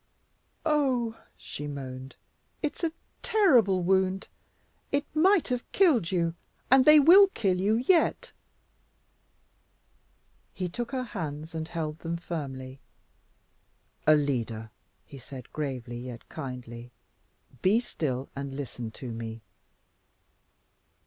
[0.65, 2.15] "Oh, oh!" she moaned,
[2.63, 4.29] "It's a terrible wound;
[4.91, 6.33] it might have killed you,
[6.71, 8.31] and they WILL kill you yet."
[10.55, 12.79] He took her hands and held them firmly.
[14.07, 14.71] "Alida,"
[15.05, 16.89] he said, gravely yet kindly,
[17.61, 19.43] "be still and listen to me."